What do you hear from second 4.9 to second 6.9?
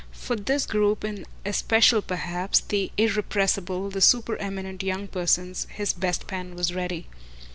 persons his best pen was